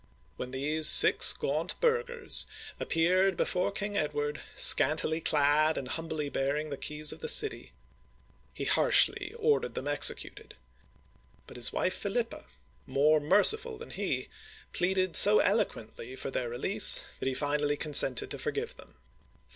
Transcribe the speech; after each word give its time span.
When 0.35 0.49
these 0.49 0.87
six 0.87 1.31
gaunt 1.31 1.79
burghers 1.79 2.47
appeared 2.79 3.37
before 3.37 3.71
uigiTizea 3.71 3.71
oy 3.71 3.73
^wHV/v^viC 3.73 3.77
152 3.77 3.77
OLD 3.77 3.77
FRANCE 3.77 3.79
King 3.79 3.97
Edward, 3.97 4.41
scantily 4.55 5.21
clad 5.21 5.77
and 5.77 5.87
humbly 5.89 6.29
bearing 6.29 6.69
the 6.71 6.77
keys 6.77 7.11
of 7.13 7.19
the 7.19 7.27
city, 7.29 7.71
he 8.51 8.65
harshly 8.65 9.35
ordered 9.37 9.75
them 9.75 9.87
executed; 9.87 10.55
but 11.45 11.55
his 11.55 11.71
wife 11.71 11.93
Philippa, 11.93 12.45
more 12.87 13.19
merciful 13.19 13.77
than 13.77 13.91
he, 13.91 14.27
pleaded 14.73 15.15
so 15.15 15.37
eloquently 15.37 16.05
with 16.05 16.13
him 16.13 16.17
for 16.17 16.31
their 16.31 16.49
release, 16.49 17.03
that 17.19 17.27
he 17.27 17.35
finally 17.35 17.77
consented 17.77 18.31
to 18.31 18.39
forgive 18.39 18.69
them 18.77 18.87
(1347). 18.87 18.93